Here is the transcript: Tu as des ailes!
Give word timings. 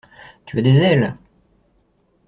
Tu 0.47 0.57
as 0.57 0.63
des 0.63 0.77
ailes! 0.79 1.15